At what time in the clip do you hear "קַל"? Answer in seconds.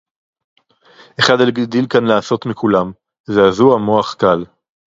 4.15-4.45